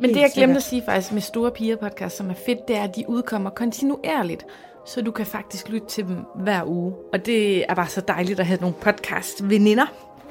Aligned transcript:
Men 0.00 0.14
det, 0.14 0.20
jeg 0.20 0.30
glemte 0.34 0.56
at 0.56 0.62
sige 0.62 0.82
faktisk 0.82 1.12
med 1.12 1.20
Store 1.20 1.50
Piger 1.50 1.76
podcast, 1.76 2.16
som 2.16 2.30
er 2.30 2.34
fedt, 2.34 2.68
det 2.68 2.76
er, 2.76 2.82
at 2.82 2.96
de 2.96 3.04
udkommer 3.08 3.50
kontinuerligt. 3.50 4.46
Så 4.86 5.02
du 5.02 5.10
kan 5.10 5.26
faktisk 5.26 5.68
lytte 5.68 5.86
til 5.86 6.04
dem 6.04 6.16
hver 6.34 6.64
uge. 6.66 6.94
Og 7.12 7.26
det 7.26 7.64
er 7.70 7.74
bare 7.74 7.88
så 7.88 8.00
dejligt 8.00 8.40
at 8.40 8.46
have 8.46 8.60
nogle 8.60 8.76
podcast-veninder. 8.80 9.86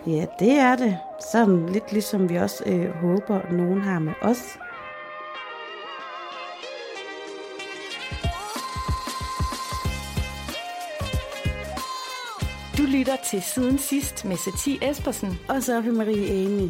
Ja, 0.08 0.26
det 0.40 0.52
er 0.52 0.76
det. 0.76 0.98
Sådan 1.32 1.70
lidt 1.70 1.92
ligesom 1.92 2.30
vi 2.30 2.36
også 2.36 2.64
øh, 2.66 2.90
håber, 2.90 3.40
at 3.40 3.52
nogen 3.52 3.82
har 3.82 4.00
med 4.00 4.14
os. 4.22 4.58
Du 12.78 12.84
lytter 12.98 13.16
til 13.32 13.42
Siden 13.42 13.78
Sidst 13.78 14.26
med 14.26 14.38
Satie 14.38 14.90
Espersen. 14.90 15.40
Og 15.50 15.64
Sofie 15.64 15.92
Marie 15.92 16.46
Amy. 16.46 16.70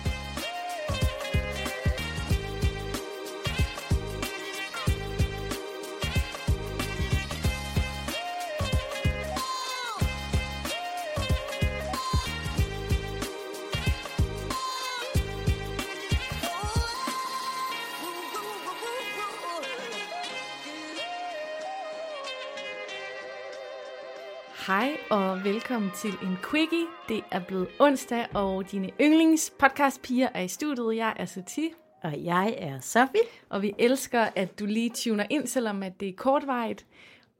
Hej 24.71 24.97
og 25.09 25.43
velkommen 25.43 25.91
til 25.95 26.09
en 26.09 26.37
quickie. 26.51 26.85
Det 27.09 27.23
er 27.31 27.39
blevet 27.39 27.67
onsdag, 27.79 28.27
og 28.35 28.71
dine 28.71 28.89
yndlings 29.01 29.53
podcastpiger 29.59 30.29
er 30.33 30.41
i 30.41 30.47
studiet. 30.47 30.95
Jeg 30.95 31.13
er 31.15 31.25
Satie, 31.25 31.69
Og 32.03 32.23
jeg 32.23 32.55
er 32.57 32.79
Sofie. 32.79 33.21
og 33.49 33.61
vi 33.61 33.73
elsker, 33.79 34.27
at 34.35 34.59
du 34.59 34.65
lige 34.65 34.89
tuner 34.89 35.25
ind, 35.29 35.47
selvom 35.47 35.83
at 35.83 35.99
det 35.99 36.09
er 36.09 36.13
kortvarigt. 36.17 36.85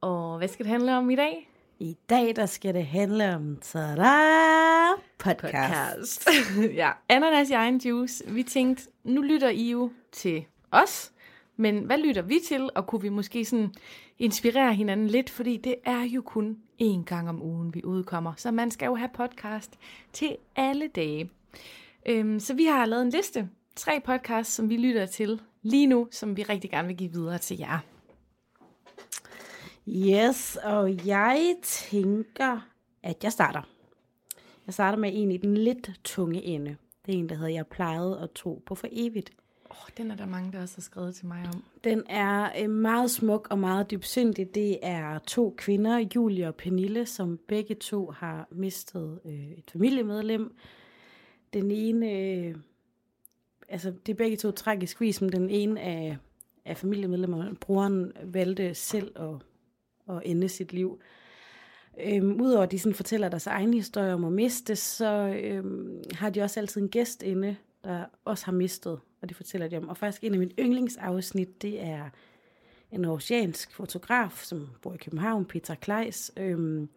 Og 0.00 0.38
hvad 0.38 0.48
skal 0.48 0.64
det 0.64 0.72
handle 0.72 0.96
om 0.96 1.10
i 1.10 1.16
dag? 1.16 1.50
I 1.78 1.96
dag 2.10 2.36
der 2.36 2.46
skal 2.46 2.74
det 2.74 2.86
handle 2.86 3.34
om 3.34 3.56
tada, 3.62 4.12
podcast. 5.18 5.52
podcast. 5.54 6.28
ja, 6.82 6.90
ananas 7.08 7.50
i 7.50 7.52
egen 7.52 7.78
juice. 7.84 8.24
Vi 8.26 8.42
tænkte, 8.42 8.84
nu 9.04 9.20
lytter 9.22 9.48
I 9.48 9.70
jo 9.70 9.90
til 10.12 10.44
os, 10.70 11.12
men 11.62 11.84
hvad 11.84 11.98
lytter 11.98 12.22
vi 12.22 12.40
til? 12.48 12.70
Og 12.74 12.86
kunne 12.86 13.02
vi 13.02 13.08
måske 13.08 13.44
sådan 13.44 13.74
inspirere 14.18 14.74
hinanden 14.74 15.06
lidt, 15.06 15.30
fordi 15.30 15.56
det 15.56 15.74
er 15.84 16.02
jo 16.02 16.22
kun 16.22 16.58
én 16.82 17.04
gang 17.04 17.28
om 17.28 17.42
ugen, 17.42 17.74
vi 17.74 17.84
udkommer. 17.84 18.32
Så 18.36 18.50
man 18.50 18.70
skal 18.70 18.86
jo 18.86 18.94
have 18.94 19.10
podcast 19.14 19.78
til 20.12 20.36
alle 20.56 20.88
dage. 20.88 21.30
Øhm, 22.06 22.40
så 22.40 22.54
vi 22.54 22.64
har 22.64 22.86
lavet 22.86 23.02
en 23.02 23.10
liste. 23.10 23.48
Tre 23.76 24.00
podcasts, 24.04 24.54
som 24.54 24.70
vi 24.70 24.76
lytter 24.76 25.06
til 25.06 25.40
lige 25.62 25.86
nu, 25.86 26.08
som 26.10 26.36
vi 26.36 26.42
rigtig 26.42 26.70
gerne 26.70 26.88
vil 26.88 26.96
give 26.96 27.12
videre 27.12 27.38
til 27.38 27.58
jer. 27.58 27.78
Yes, 29.88 30.58
og 30.64 31.06
jeg 31.06 31.54
tænker, 31.62 32.60
at 33.02 33.24
jeg 33.24 33.32
starter. 33.32 33.62
Jeg 34.66 34.74
starter 34.74 34.98
med 34.98 35.10
en 35.14 35.32
i 35.32 35.36
den 35.36 35.56
lidt 35.56 35.90
tunge 36.04 36.42
ende. 36.42 36.76
Det 37.06 37.14
er 37.14 37.18
en, 37.18 37.28
der 37.28 37.34
hedder 37.34 37.50
Jeg 37.50 37.66
plejede 37.66 38.20
at 38.22 38.30
tro 38.30 38.62
på 38.66 38.74
for 38.74 38.88
evigt. 38.92 39.32
Oh, 39.72 39.88
den 39.96 40.10
er 40.10 40.16
der 40.16 40.26
mange, 40.26 40.52
der 40.52 40.62
også 40.62 40.76
har 40.76 40.82
skrevet 40.82 41.14
til 41.14 41.26
mig 41.26 41.48
om. 41.54 41.64
Den 41.84 42.02
er 42.08 42.62
øh, 42.62 42.70
meget 42.70 43.10
smuk 43.10 43.48
og 43.50 43.58
meget 43.58 43.90
dybsindig. 43.90 44.54
Det 44.54 44.78
er 44.82 45.18
to 45.18 45.54
kvinder, 45.58 46.06
Julie 46.14 46.48
og 46.48 46.54
Pernille, 46.54 47.06
som 47.06 47.38
begge 47.48 47.74
to 47.74 48.10
har 48.10 48.48
mistet 48.50 49.20
øh, 49.24 49.50
et 49.50 49.70
familiemedlem. 49.72 50.56
Den 51.52 51.70
ene, 51.70 52.12
øh, 52.12 52.54
altså 53.68 53.92
det 54.06 54.12
er 54.12 54.16
begge 54.16 54.36
to 54.36 54.50
tragisk 54.50 55.00
vis, 55.00 55.20
men 55.20 55.32
den 55.32 55.50
ene 55.50 55.80
af, 55.80 56.16
af 56.64 56.76
familiemedlemmerne, 56.76 57.56
broren 57.56 58.12
valgte 58.24 58.74
selv 58.74 59.12
at, 59.20 59.34
at 60.16 60.22
ende 60.24 60.48
sit 60.48 60.72
liv. 60.72 61.00
Øhm, 62.00 62.40
Udover 62.40 62.62
at 62.62 62.72
de 62.72 62.78
sådan 62.78 62.94
fortæller 62.94 63.28
deres 63.28 63.46
egen 63.46 63.74
historie 63.74 64.14
om 64.14 64.24
at 64.24 64.32
miste, 64.32 64.76
så 64.76 65.38
øhm, 65.42 66.02
har 66.14 66.30
de 66.30 66.42
også 66.42 66.60
altid 66.60 66.80
en 66.80 66.88
gæst 66.88 67.22
inde, 67.22 67.56
der 67.84 68.04
også 68.24 68.44
har 68.44 68.52
mistet, 68.52 69.00
og 69.22 69.28
det 69.28 69.36
fortæller 69.36 69.68
de 69.68 69.76
om. 69.76 69.88
Og 69.88 69.96
faktisk 69.96 70.24
en 70.24 70.32
af 70.32 70.38
mine 70.38 70.52
yndlingsafsnit, 70.58 71.62
det 71.62 71.82
er 71.82 72.10
en 72.92 73.04
oceansk 73.04 73.72
fotograf, 73.72 74.42
som 74.44 74.68
bor 74.82 74.94
i 74.94 74.96
København, 74.96 75.44
Petra 75.44 75.74
Kleis. 75.74 76.32
Øhm, 76.36 76.88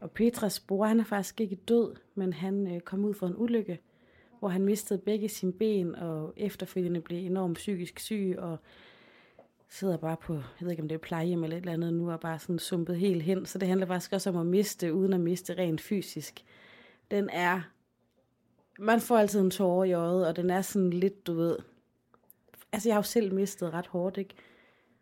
og 0.00 0.10
Petras 0.10 0.60
bror, 0.60 0.86
han 0.86 1.00
er 1.00 1.04
faktisk 1.04 1.40
ikke 1.40 1.56
død, 1.56 1.94
men 2.14 2.32
han 2.32 2.74
øh, 2.74 2.80
kom 2.80 3.04
ud 3.04 3.14
for 3.14 3.26
en 3.26 3.34
ulykke, 3.36 3.78
hvor 4.38 4.48
han 4.48 4.62
mistede 4.62 4.98
begge 4.98 5.28
sine 5.28 5.52
ben, 5.52 5.94
og 5.94 6.32
efterfølgende 6.36 7.00
blev 7.00 7.26
enormt 7.26 7.56
psykisk 7.56 7.98
syg, 7.98 8.34
og 8.38 8.58
sidder 9.68 9.96
bare 9.96 10.16
på, 10.16 10.34
jeg 10.34 10.42
ved 10.60 10.70
ikke 10.70 10.82
om 10.82 10.88
det 10.88 10.94
er 10.94 10.98
plejehjem 10.98 11.44
eller 11.44 11.56
et 11.56 11.60
eller 11.60 11.72
andet 11.72 11.94
nu, 11.94 12.10
og 12.10 12.20
bare 12.20 12.38
sådan 12.38 12.58
sumpet 12.58 12.96
helt 12.96 13.22
hen. 13.22 13.46
Så 13.46 13.58
det 13.58 13.68
handler 13.68 13.86
faktisk 13.86 14.12
også 14.12 14.30
om 14.30 14.36
at 14.36 14.46
miste, 14.46 14.94
uden 14.94 15.12
at 15.12 15.20
miste 15.20 15.54
rent 15.54 15.80
fysisk. 15.80 16.44
Den 17.10 17.28
er, 17.32 17.60
man 18.80 19.00
får 19.00 19.16
altid 19.16 19.40
en 19.40 19.50
tårer 19.50 19.84
i 19.84 19.92
øjet, 19.92 20.26
og 20.26 20.36
den 20.36 20.50
er 20.50 20.62
sådan 20.62 20.90
lidt, 20.90 21.26
du 21.26 21.34
ved, 21.34 21.56
altså 22.72 22.88
jeg 22.88 22.94
har 22.94 22.98
jo 22.98 23.02
selv 23.02 23.34
mistet 23.34 23.72
ret 23.72 23.86
hårdt, 23.86 24.16
ikke? 24.16 24.34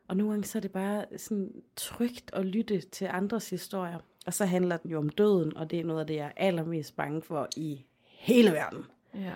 Og 0.09 0.17
nogle 0.17 0.33
gange 0.33 0.47
så 0.47 0.59
er 0.59 0.61
det 0.61 0.71
bare 0.71 1.05
sådan 1.17 1.53
trygt 1.77 2.31
at 2.33 2.47
lytte 2.47 2.81
til 2.81 3.09
andres 3.11 3.51
historier. 3.51 3.99
Og 4.27 4.35
så 4.35 4.45
handler 4.45 4.77
den 4.77 4.91
jo 4.91 4.99
om 4.99 5.09
døden, 5.09 5.57
og 5.57 5.71
det 5.71 5.81
er 5.81 5.85
noget 5.85 6.01
af 6.01 6.07
det, 6.07 6.15
jeg 6.15 6.27
er 6.27 6.33
allermest 6.47 6.97
bange 6.97 7.23
for 7.23 7.49
i 7.57 7.85
hele 8.05 8.51
verden. 8.51 8.85
Ja. 9.15 9.33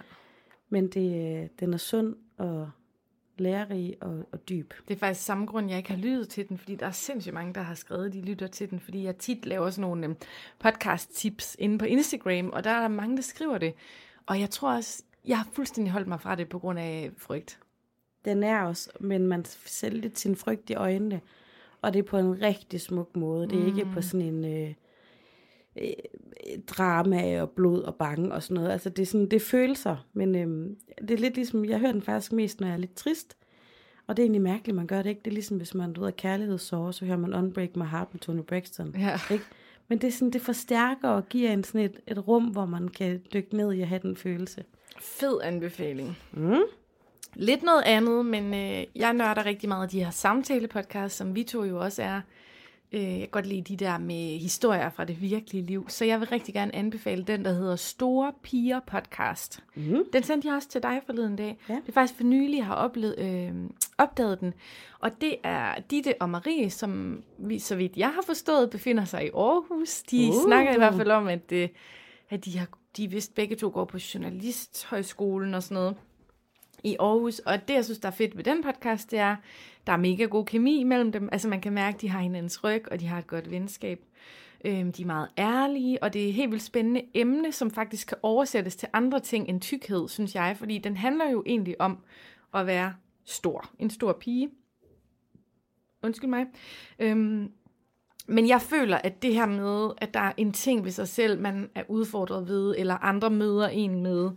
Men 0.68 0.88
det, 0.88 1.60
den 1.60 1.74
er 1.74 1.78
sund 1.78 2.16
og 2.38 2.70
lærerig 3.38 3.96
og, 4.00 4.28
og 4.32 4.48
dyb. 4.48 4.74
Det 4.88 4.94
er 4.94 4.98
faktisk 4.98 5.26
samme 5.26 5.46
grund, 5.46 5.68
jeg 5.68 5.78
ikke 5.78 5.90
har 5.90 5.98
lyttet 5.98 6.28
til 6.28 6.48
den, 6.48 6.58
fordi 6.58 6.74
der 6.74 6.86
er 6.86 6.90
sindssygt 6.90 7.34
mange, 7.34 7.54
der 7.54 7.60
har 7.60 7.74
skrevet, 7.74 8.12
de 8.12 8.20
lytter 8.20 8.46
til 8.46 8.70
den, 8.70 8.80
fordi 8.80 9.04
jeg 9.04 9.16
tit 9.16 9.46
laver 9.46 9.70
sådan 9.70 9.82
nogle 9.82 10.04
øhm, 10.04 10.16
podcast-tips 10.64 11.56
inde 11.58 11.78
på 11.78 11.84
Instagram, 11.84 12.50
og 12.50 12.64
der 12.64 12.70
er 12.70 12.80
der 12.80 12.88
mange, 12.88 13.16
der 13.16 13.22
skriver 13.22 13.58
det. 13.58 13.74
Og 14.26 14.40
jeg 14.40 14.50
tror 14.50 14.74
også, 14.74 15.02
jeg 15.26 15.36
har 15.36 15.48
fuldstændig 15.52 15.92
holdt 15.92 16.08
mig 16.08 16.20
fra 16.20 16.34
det 16.34 16.48
på 16.48 16.58
grund 16.58 16.78
af 16.78 17.10
frygt. 17.16 17.58
Den 18.24 18.42
er 18.42 18.62
også, 18.62 18.90
men 19.00 19.26
man 19.26 19.44
ser 19.44 19.90
lidt 19.90 20.18
sin 20.18 20.36
frygt 20.36 20.70
i 20.70 20.74
øjnene. 20.74 21.20
Og 21.82 21.92
det 21.92 21.98
er 21.98 22.02
på 22.02 22.18
en 22.18 22.42
rigtig 22.42 22.80
smuk 22.80 23.16
måde. 23.16 23.48
Det 23.48 23.62
er 23.62 23.66
ikke 23.66 23.90
på 23.92 24.02
sådan 24.02 24.26
en 24.26 24.44
øh, 24.44 24.74
øh, 25.78 25.92
drama 26.66 27.42
og 27.42 27.50
blod 27.50 27.82
og 27.82 27.94
bange 27.94 28.32
og 28.32 28.42
sådan 28.42 28.54
noget. 28.54 28.70
Altså 28.70 28.90
det 28.90 29.02
er, 29.02 29.06
sådan, 29.06 29.28
det 29.28 29.36
er 29.36 29.40
følelser, 29.40 30.06
men 30.12 30.34
øh, 30.34 30.76
det 31.00 31.10
er 31.10 31.18
lidt 31.18 31.34
ligesom, 31.34 31.64
jeg 31.64 31.78
hører 31.78 31.92
den 31.92 32.02
faktisk 32.02 32.32
mest, 32.32 32.60
når 32.60 32.66
jeg 32.66 32.74
er 32.74 32.78
lidt 32.78 32.94
trist. 32.94 33.36
Og 34.06 34.16
det 34.16 34.22
er 34.22 34.24
egentlig 34.24 34.42
mærkeligt, 34.42 34.76
man 34.76 34.86
gør 34.86 35.02
det 35.02 35.10
ikke. 35.10 35.20
Det 35.24 35.30
er 35.30 35.34
ligesom, 35.34 35.56
hvis 35.56 35.74
man 35.74 35.92
du 35.92 36.00
ved, 36.00 36.12
kærlighedssorger, 36.12 36.90
så 36.90 37.04
hører 37.04 37.18
man 37.18 37.34
Unbreak 37.34 37.76
My 37.76 37.84
Heart 37.84 38.08
med 38.12 38.20
Tony 38.20 38.42
Braxton. 38.42 38.94
Ja. 38.98 39.18
Ikke? 39.30 39.44
Men 39.88 39.98
det, 39.98 40.08
er 40.08 40.12
sådan, 40.12 40.30
det 40.30 40.42
forstærker 40.42 41.08
og 41.08 41.28
giver 41.28 41.52
en 41.52 41.64
sådan 41.64 41.80
et, 41.80 42.00
et 42.06 42.28
rum, 42.28 42.44
hvor 42.44 42.66
man 42.66 42.88
kan 42.88 43.22
dykke 43.34 43.56
ned 43.56 43.72
i 43.72 43.80
at 43.80 43.88
have 43.88 44.00
den 44.02 44.16
følelse. 44.16 44.64
Fed 45.00 45.40
anbefaling. 45.42 46.18
Mm. 46.32 46.62
Lidt 47.34 47.62
noget 47.62 47.82
andet, 47.82 48.26
men 48.26 48.54
øh, 48.54 48.86
jeg 48.96 49.12
nørder 49.12 49.46
rigtig 49.46 49.68
meget 49.68 49.82
af 49.82 49.88
de 49.88 50.04
her 50.04 50.10
samtale-podcasts, 50.10 51.16
som 51.16 51.34
vi 51.34 51.42
to 51.42 51.64
jo 51.64 51.80
også 51.80 52.02
er. 52.02 52.20
Øh, 52.92 53.02
jeg 53.02 53.18
kan 53.18 53.28
godt 53.30 53.46
lide 53.46 53.62
de 53.62 53.76
der 53.76 53.98
med 53.98 54.38
historier 54.38 54.90
fra 54.90 55.04
det 55.04 55.20
virkelige 55.20 55.66
liv, 55.66 55.88
så 55.88 56.04
jeg 56.04 56.20
vil 56.20 56.28
rigtig 56.28 56.54
gerne 56.54 56.74
anbefale 56.74 57.24
den, 57.24 57.44
der 57.44 57.52
hedder 57.52 57.76
Store 57.76 58.32
Piger 58.42 58.80
Podcast. 58.86 59.60
Mm. 59.74 60.04
Den 60.12 60.22
sendte 60.22 60.48
jeg 60.48 60.54
også 60.56 60.68
til 60.68 60.82
dig 60.82 61.00
forleden 61.06 61.36
dag. 61.36 61.58
Ja. 61.68 61.74
Det 61.74 61.88
er 61.88 61.92
faktisk 61.92 62.16
for 62.16 62.24
nylig, 62.24 62.56
jeg 62.56 62.66
har 62.66 62.74
oplevet, 62.74 63.18
øh, 63.18 63.70
opdaget 63.98 64.40
den. 64.40 64.54
Og 65.00 65.10
det 65.20 65.36
er 65.42 65.80
Ditte 65.90 66.14
og 66.20 66.30
Marie, 66.30 66.70
som 66.70 67.22
vi, 67.38 67.58
så 67.58 67.76
vidt 67.76 67.96
jeg 67.96 68.08
har 68.08 68.22
forstået, 68.26 68.70
befinder 68.70 69.04
sig 69.04 69.26
i 69.26 69.30
Aarhus. 69.34 70.02
De 70.02 70.28
Uh. 70.28 70.44
snakker 70.46 70.72
i 70.72 70.76
hvert 70.76 70.94
fald 70.94 71.10
om, 71.10 71.28
at, 71.28 71.52
øh, 71.52 71.68
at 72.30 72.44
de, 72.44 72.58
har, 72.58 72.68
de 72.96 73.10
vist 73.10 73.34
begge 73.34 73.56
to 73.56 73.70
går 73.74 73.84
på 73.84 73.98
Journalisthøjskolen 74.14 75.54
og 75.54 75.62
sådan 75.62 75.74
noget 75.74 75.96
i 76.84 76.96
Aarhus. 77.00 77.38
Og 77.38 77.68
det, 77.68 77.74
jeg 77.74 77.84
synes, 77.84 77.98
der 77.98 78.08
er 78.08 78.12
fedt 78.12 78.36
ved 78.36 78.44
den 78.44 78.62
podcast, 78.62 79.10
det 79.10 79.18
er, 79.18 79.36
der 79.86 79.92
er 79.92 79.96
mega 79.96 80.24
god 80.24 80.44
kemi 80.44 80.84
mellem 80.84 81.12
dem. 81.12 81.28
Altså 81.32 81.48
man 81.48 81.60
kan 81.60 81.72
mærke, 81.72 81.94
at 81.94 82.00
de 82.00 82.08
har 82.08 82.20
hinandens 82.20 82.64
ryg, 82.64 82.84
og 82.90 83.00
de 83.00 83.06
har 83.06 83.18
et 83.18 83.26
godt 83.26 83.50
venskab. 83.50 84.04
Øhm, 84.64 84.92
de 84.92 85.02
er 85.02 85.06
meget 85.06 85.28
ærlige, 85.38 86.02
og 86.02 86.12
det 86.12 86.24
er 86.24 86.28
et 86.28 86.34
helt 86.34 86.50
vildt 86.50 86.64
spændende 86.64 87.02
emne, 87.14 87.52
som 87.52 87.70
faktisk 87.70 88.08
kan 88.08 88.18
oversættes 88.22 88.76
til 88.76 88.88
andre 88.92 89.20
ting 89.20 89.48
end 89.48 89.60
tykkhed, 89.60 90.08
synes 90.08 90.34
jeg. 90.34 90.56
Fordi 90.58 90.78
den 90.78 90.96
handler 90.96 91.30
jo 91.30 91.42
egentlig 91.46 91.80
om 91.80 91.98
at 92.54 92.66
være 92.66 92.94
stor. 93.24 93.70
En 93.78 93.90
stor 93.90 94.12
pige. 94.12 94.50
Undskyld 96.02 96.30
mig. 96.30 96.46
Øhm, 96.98 97.52
men 98.26 98.48
jeg 98.48 98.62
føler, 98.62 98.96
at 98.96 99.22
det 99.22 99.34
her 99.34 99.46
med, 99.46 99.90
at 99.98 100.14
der 100.14 100.20
er 100.20 100.32
en 100.36 100.52
ting 100.52 100.84
ved 100.84 100.90
sig 100.90 101.08
selv, 101.08 101.40
man 101.40 101.70
er 101.74 101.82
udfordret 101.88 102.48
ved, 102.48 102.74
eller 102.78 102.94
andre 102.94 103.30
møder 103.30 103.68
en 103.68 104.02
med, 104.02 104.30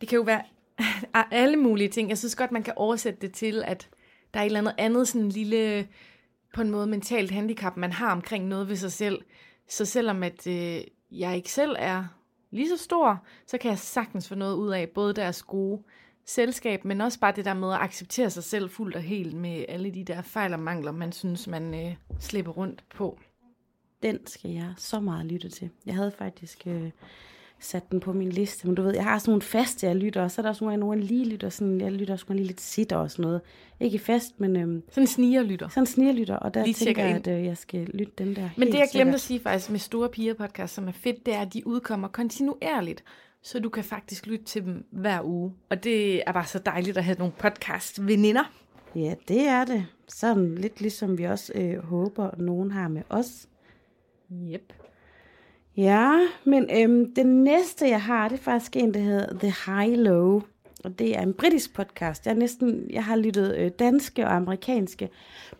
det 0.00 0.08
kan 0.08 0.16
jo 0.16 0.22
være 0.22 0.42
alle 1.30 1.56
mulige 1.56 1.88
ting. 1.88 2.08
Jeg 2.08 2.18
synes 2.18 2.36
godt, 2.36 2.52
man 2.52 2.62
kan 2.62 2.74
oversætte 2.76 3.20
det 3.20 3.32
til, 3.32 3.62
at 3.66 3.88
der 4.34 4.40
er 4.40 4.44
et 4.44 4.46
eller 4.46 4.60
andet 4.60 4.74
andet 4.78 5.08
sådan 5.08 5.28
lille, 5.28 5.88
på 6.54 6.60
en 6.60 6.70
måde 6.70 6.86
mentalt 6.86 7.30
handicap, 7.30 7.76
man 7.76 7.92
har 7.92 8.12
omkring 8.12 8.46
noget 8.46 8.68
ved 8.68 8.76
sig 8.76 8.92
selv. 8.92 9.22
Så 9.68 9.84
selvom 9.84 10.22
at 10.22 10.46
øh, 10.46 10.80
jeg 11.10 11.36
ikke 11.36 11.52
selv 11.52 11.76
er 11.78 12.04
lige 12.50 12.68
så 12.68 12.84
stor, 12.84 13.24
så 13.46 13.58
kan 13.58 13.70
jeg 13.70 13.78
sagtens 13.78 14.28
få 14.28 14.34
noget 14.34 14.54
ud 14.54 14.70
af 14.70 14.88
både 14.88 15.14
deres 15.14 15.42
gode 15.42 15.82
selskab, 16.26 16.84
men 16.84 17.00
også 17.00 17.20
bare 17.20 17.32
det 17.36 17.44
der 17.44 17.54
med 17.54 17.72
at 17.72 17.80
acceptere 17.80 18.30
sig 18.30 18.44
selv 18.44 18.70
fuldt 18.70 18.96
og 18.96 19.02
helt 19.02 19.34
med 19.34 19.64
alle 19.68 19.90
de 19.90 20.04
der 20.04 20.22
fejl 20.22 20.52
og 20.52 20.60
mangler, 20.60 20.92
man 20.92 21.12
synes, 21.12 21.46
man 21.46 21.74
øh, 21.74 21.96
slipper 22.20 22.52
rundt 22.52 22.84
på. 22.94 23.18
Den 24.02 24.26
skal 24.26 24.50
jeg 24.50 24.74
så 24.76 25.00
meget 25.00 25.26
lytte 25.26 25.48
til. 25.48 25.70
Jeg 25.86 25.94
havde 25.94 26.12
faktisk 26.18 26.66
øh, 26.66 26.90
sat 27.60 27.90
den 27.90 28.00
på 28.00 28.12
min 28.12 28.28
liste, 28.28 28.66
men 28.66 28.76
du 28.76 28.82
ved, 28.82 28.94
jeg 28.94 29.04
har 29.04 29.18
sådan 29.18 29.30
nogle 29.30 29.42
faste, 29.42 29.86
jeg 29.86 29.96
lytter, 29.96 30.22
og 30.22 30.30
så 30.30 30.40
er 30.40 30.42
der 30.42 30.50
også 30.50 30.64
nogle, 30.64 30.80
nogle 30.80 31.00
lige 31.00 31.24
lytter, 31.24 31.48
sådan, 31.48 31.80
jeg 31.80 31.92
lytter 31.92 32.14
også 32.14 32.26
lige 32.28 32.46
lidt 32.46 32.60
sitter 32.60 32.96
og 32.96 33.10
sådan 33.10 33.22
noget. 33.22 33.40
Ikke 33.80 33.98
fast, 33.98 34.40
men... 34.40 34.56
Øhm, 34.56 34.82
sådan 34.90 35.02
en 35.02 35.06
snigerlytter. 35.06 35.68
Sådan 35.68 35.82
en 35.82 35.86
snigerlytter, 35.86 36.36
og 36.36 36.54
der 36.54 36.64
lige 36.64 36.74
tænker 36.74 37.04
jeg, 37.04 37.16
at 37.16 37.26
øh, 37.26 37.44
jeg 37.44 37.56
skal 37.56 37.80
lytte 37.94 38.12
den 38.18 38.36
der 38.36 38.48
Men 38.56 38.68
det, 38.68 38.78
jeg 38.78 38.88
glemte 38.92 39.14
at 39.14 39.20
sige 39.20 39.40
faktisk 39.40 39.70
med 39.70 39.78
Store 39.78 40.08
Piger 40.08 40.34
podcast, 40.34 40.74
som 40.74 40.88
er 40.88 40.92
fedt, 40.92 41.26
det 41.26 41.34
er, 41.34 41.40
at 41.40 41.54
de 41.54 41.66
udkommer 41.66 42.08
kontinuerligt 42.08 43.04
så 43.42 43.58
du 43.58 43.68
kan 43.68 43.84
faktisk 43.84 44.26
lytte 44.26 44.44
til 44.44 44.64
dem 44.64 44.86
hver 44.90 45.22
uge. 45.24 45.54
Og 45.70 45.84
det 45.84 46.22
er 46.26 46.32
bare 46.32 46.46
så 46.46 46.58
dejligt 46.58 46.96
at 46.96 47.04
have 47.04 47.18
nogle 47.18 47.32
podcast-veninder. 47.38 48.52
Ja, 48.94 49.14
det 49.28 49.40
er 49.40 49.64
det. 49.64 49.86
Sådan 50.08 50.54
lidt 50.54 50.80
ligesom 50.80 51.18
vi 51.18 51.24
også 51.24 51.52
øh, 51.54 51.84
håber, 51.84 52.30
nogen 52.38 52.70
har 52.70 52.88
med 52.88 53.02
os. 53.08 53.48
Yep. 54.32 54.72
Ja, 55.78 56.18
men 56.44 56.70
øhm, 56.72 57.14
den 57.14 57.44
næste, 57.44 57.88
jeg 57.88 58.02
har, 58.02 58.28
det 58.28 58.38
er 58.38 58.42
faktisk 58.42 58.76
en, 58.76 58.94
der 58.94 59.00
hedder 59.00 59.38
The 59.38 59.54
High 59.66 59.98
Low. 59.98 60.42
Og 60.84 60.98
det 60.98 61.16
er 61.16 61.22
en 61.22 61.34
britisk 61.34 61.74
podcast. 61.74 62.26
Jeg, 62.26 62.32
er 62.32 62.36
næsten, 62.36 62.90
jeg 62.90 63.04
har 63.04 63.16
lyttet 63.16 63.56
øh, 63.56 63.70
danske 63.78 64.24
og 64.24 64.34
amerikanske, 64.34 65.08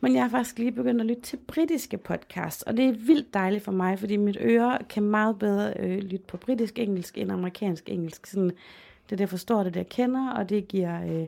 men 0.00 0.14
jeg 0.14 0.22
har 0.22 0.28
faktisk 0.28 0.58
lige 0.58 0.72
begyndt 0.72 1.00
at 1.00 1.06
lytte 1.06 1.22
til 1.22 1.36
britiske 1.36 1.98
podcasts. 1.98 2.62
Og 2.62 2.76
det 2.76 2.88
er 2.88 2.92
vildt 2.92 3.34
dejligt 3.34 3.64
for 3.64 3.72
mig, 3.72 3.98
fordi 3.98 4.16
mit 4.16 4.36
øre 4.40 4.78
kan 4.88 5.02
meget 5.02 5.38
bedre 5.38 5.72
øh, 5.78 5.98
lytte 5.98 6.26
på 6.26 6.36
britisk 6.36 6.78
engelsk 6.78 7.18
end 7.18 7.32
amerikansk 7.32 7.88
engelsk. 7.88 8.26
Sådan, 8.26 8.48
det 8.48 9.12
er 9.12 9.16
det, 9.16 9.20
jeg 9.20 9.28
forstår, 9.28 9.62
det 9.62 9.76
jeg 9.76 9.88
kender, 9.88 10.30
og 10.30 10.48
det 10.48 10.68
giver 10.68 11.20
øh, 11.20 11.26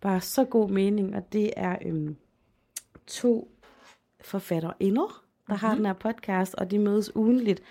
bare 0.00 0.20
så 0.20 0.44
god 0.44 0.70
mening. 0.70 1.16
Og 1.16 1.32
det 1.32 1.50
er 1.56 1.76
øh, 1.86 2.10
to 3.06 3.50
forfatterinder, 4.20 5.22
der 5.46 5.54
mm-hmm. 5.54 5.58
har 5.58 5.68
mhm. 5.68 5.76
den 5.76 5.86
her 5.86 5.92
podcast, 5.92 6.54
og 6.54 6.70
de 6.70 6.78
mødes 6.78 7.16
ugenligt 7.16 7.62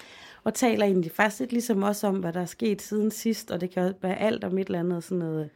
og 0.45 0.53
taler 0.53 0.85
egentlig 0.85 1.11
faktisk 1.11 1.39
lidt 1.39 1.51
ligesom 1.51 1.83
også 1.83 2.07
om, 2.07 2.15
hvad 2.15 2.33
der 2.33 2.41
er 2.41 2.45
sket 2.45 2.81
siden 2.81 3.11
sidst, 3.11 3.51
og 3.51 3.61
det 3.61 3.71
kan 3.71 3.93
være 4.01 4.17
alt 4.17 4.43
om 4.43 4.57
et 4.57 4.65
eller 4.65 4.79
andet 4.79 5.03
sådan 5.03 5.17
noget. 5.17 5.49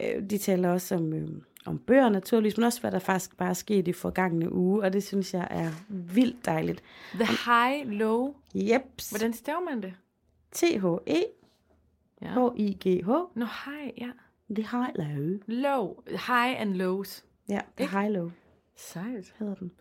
Øh, 0.00 0.30
de 0.30 0.38
taler 0.38 0.70
også 0.70 0.94
om, 0.94 1.12
øh, 1.12 1.28
om 1.66 1.78
bøger 1.78 2.08
naturligvis, 2.08 2.56
men 2.56 2.64
også 2.64 2.80
hvad 2.80 2.92
der 2.92 2.98
faktisk 2.98 3.36
bare 3.36 3.48
er 3.50 3.54
sket 3.54 3.88
i 3.88 3.92
forgangne 3.92 4.52
uge, 4.52 4.82
og 4.82 4.92
det 4.92 5.02
synes 5.02 5.34
jeg 5.34 5.48
er 5.50 5.70
vildt 5.88 6.46
dejligt. 6.46 6.82
The 7.14 7.26
High 7.26 7.90
Low? 7.90 8.34
Yep. 8.56 8.82
Hvordan 9.10 9.32
staver 9.32 9.60
man 9.60 9.82
det? 9.82 9.94
T-H-E 10.52 11.24
H-I-G-H. 12.22 13.08
Nå, 13.34 13.46
high, 13.64 13.92
ja. 13.98 14.10
The 14.50 14.62
High 14.62 14.92
Low. 14.94 15.38
Low. 15.46 16.02
High 16.06 16.60
and 16.60 16.74
lows. 16.74 17.24
Ja, 17.48 17.60
The 17.76 17.86
High 17.86 18.12
Low. 18.12 18.30
Sejt. 18.80 19.34
Hedder 19.38 19.54
den. 19.54 19.72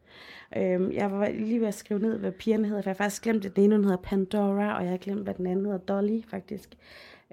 Øhm, 0.57 0.91
jeg 0.91 1.11
var 1.11 1.29
lige 1.29 1.59
ved 1.59 1.67
at 1.67 1.73
skrive 1.73 1.99
ned, 1.99 2.17
hvad 2.17 2.31
pigerne 2.31 2.67
hedder, 2.67 2.81
for 2.81 2.89
jeg 2.89 2.95
har 2.95 3.03
faktisk 3.03 3.21
glemt, 3.21 3.45
at 3.45 3.55
den 3.55 3.63
ene 3.63 3.83
hedder 3.83 3.97
Pandora, 3.97 4.77
og 4.77 4.83
jeg 4.83 4.89
har 4.89 4.97
glemt, 4.97 5.23
hvad 5.23 5.33
den 5.33 5.47
anden 5.47 5.65
hedder 5.65 5.79
Dolly, 5.79 6.21
faktisk. 6.27 6.69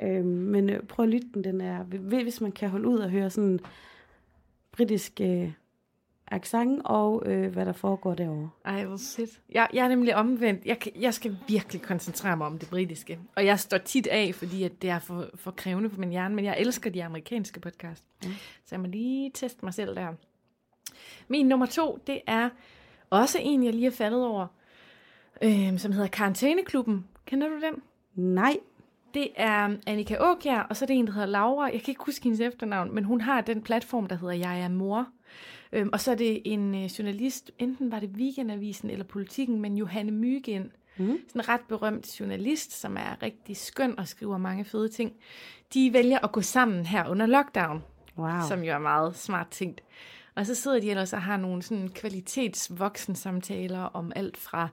Øhm, 0.03 0.27
men 0.27 0.71
øh, 0.71 0.83
prøv 0.83 1.05
at 1.05 1.11
lytte 1.11 1.29
den, 1.35 1.45
den 1.45 1.61
er, 1.61 1.83
hvis 2.23 2.41
man 2.41 2.53
kan 2.53 2.69
holde 2.69 2.89
ud 2.89 2.99
og 2.99 3.11
høre 3.11 3.31
sådan 3.31 3.61
britisk 4.73 5.21
øh, 5.21 5.53
accent, 6.29 6.83
og 6.85 7.23
øh, 7.27 7.53
hvad 7.53 7.67
der 7.67 7.73
foregår 7.73 8.15
derovre. 8.15 8.51
Ej, 8.65 8.85
hvor 8.85 8.97
fedt. 9.17 9.41
Jeg, 9.53 9.69
jeg 9.73 9.85
er 9.85 9.89
nemlig 9.89 10.17
omvendt. 10.17 10.65
Jeg, 10.65 10.79
jeg 11.01 11.15
skal 11.15 11.37
virkelig 11.49 11.83
koncentrere 11.83 12.37
mig 12.37 12.47
om 12.47 12.59
det 12.59 12.71
britiske. 12.71 13.19
Og 13.37 13.47
jeg 13.47 13.61
står 13.61 13.79
tit 13.79 14.07
af, 14.07 14.35
fordi 14.35 14.63
at 14.63 14.83
det 14.83 14.91
er 14.91 14.99
for, 14.99 15.31
for 15.35 15.51
krævende 15.51 15.91
for 15.91 16.01
min 16.01 16.11
hjerne, 16.11 16.35
men 16.35 16.45
jeg 16.45 16.57
elsker 16.59 16.91
de 16.91 17.05
amerikanske 17.05 17.61
podcast. 17.61 18.05
Mm. 18.25 18.31
Så 18.65 18.69
jeg 18.75 18.81
må 18.81 18.87
lige 18.87 19.31
teste 19.35 19.65
mig 19.65 19.75
selv 19.75 19.95
der. 19.95 20.13
Min 21.29 21.47
nummer 21.47 21.67
to, 21.67 21.99
det 22.07 22.21
er 22.27 22.49
også 23.11 23.39
en, 23.43 23.65
jeg 23.65 23.73
lige 23.73 23.85
har 23.85 23.91
faldet 23.91 24.25
over, 24.25 24.47
øh, 25.43 25.79
som 25.79 25.93
hedder 25.93 26.09
Karantæneklubben. 26.09 27.07
Kender 27.27 27.49
du 27.49 27.61
den? 27.61 27.83
Nej. 28.15 28.57
Det 29.15 29.29
er 29.37 29.77
Annika 29.87 30.17
Åkjær, 30.21 30.61
og 30.61 30.77
så 30.77 30.85
er 30.85 30.87
det 30.87 30.97
en, 30.97 31.07
der 31.07 31.13
hedder 31.13 31.27
Laura. 31.27 31.65
Jeg 31.65 31.81
kan 31.81 31.89
ikke 31.89 32.05
huske 32.05 32.23
hendes 32.23 32.41
efternavn, 32.41 32.95
men 32.95 33.05
hun 33.05 33.21
har 33.21 33.41
den 33.41 33.63
platform, 33.63 34.07
der 34.07 34.17
hedder 34.17 34.35
Jeg 34.35 34.61
er 34.61 34.69
mor. 34.69 35.07
Øhm, 35.73 35.91
og 35.93 36.01
så 36.01 36.11
er 36.11 36.15
det 36.15 36.43
en 36.45 36.75
øh, 36.75 36.85
journalist, 36.85 37.51
enten 37.59 37.91
var 37.91 38.01
det 38.01 38.09
Weekendavisen 38.09 38.91
eller 38.91 39.05
Politikken, 39.05 39.61
men 39.61 39.77
Johanne 39.77 40.13
Mygen, 40.13 40.73
mm. 40.97 41.19
sådan 41.29 41.41
en 41.41 41.49
ret 41.49 41.61
berømt 41.69 42.21
journalist, 42.21 42.81
som 42.81 42.97
er 42.97 43.23
rigtig 43.23 43.57
skøn 43.57 43.99
og 43.99 44.09
skriver 44.09 44.39
mange 44.39 44.65
fede 44.65 44.89
ting. 44.89 45.13
De 45.75 45.93
vælger 45.93 46.19
at 46.19 46.33
gå 46.33 46.41
sammen 46.41 46.87
her 46.87 47.09
under 47.09 47.27
lockdown, 47.27 47.83
wow. 48.19 48.41
som 48.49 48.63
jo 48.63 48.73
er 48.73 48.79
meget 48.79 49.17
smart 49.17 49.49
tænkt. 49.49 49.83
Og 50.37 50.47
så 50.47 50.55
sidder 50.55 50.81
de 50.81 50.91
ellers 50.91 51.13
og 51.13 51.23
har 51.23 51.37
nogle 51.37 51.63
sådan 51.63 51.89
kvalitetsvoksen 51.89 53.15
samtaler 53.15 53.81
om 53.81 54.13
alt 54.17 54.37
fra 54.37 54.69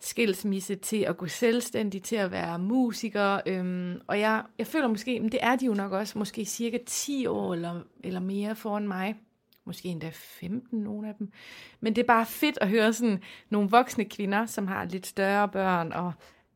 skilsmisse 0.00 0.74
til 0.74 0.96
at 0.96 1.16
gå 1.16 1.26
selvstændig, 1.26 2.02
til 2.02 2.16
at 2.16 2.30
være 2.30 2.58
musiker. 2.58 3.40
Øhm, 3.46 4.00
og 4.06 4.20
jeg, 4.20 4.42
jeg 4.58 4.66
føler 4.66 4.88
måske, 4.88 5.20
men 5.20 5.32
det 5.32 5.40
er 5.42 5.56
de 5.56 5.66
jo 5.66 5.74
nok 5.74 5.92
også, 5.92 6.18
måske 6.18 6.44
cirka 6.44 6.78
10 6.86 7.26
år 7.26 7.54
eller, 7.54 7.80
eller 8.04 8.20
mere 8.20 8.56
foran 8.56 8.88
mig. 8.88 9.16
Måske 9.64 9.88
endda 9.88 10.10
15, 10.12 10.80
nogle 10.80 11.08
af 11.08 11.14
dem. 11.18 11.32
Men 11.80 11.96
det 11.96 12.02
er 12.02 12.06
bare 12.06 12.26
fedt 12.26 12.58
at 12.60 12.68
høre 12.68 12.92
sådan 12.92 13.22
nogle 13.50 13.70
voksne 13.70 14.04
kvinder, 14.04 14.46
som 14.46 14.66
har 14.66 14.84
lidt 14.84 15.06
større 15.06 15.48
børn, 15.48 15.92
og 15.92 16.12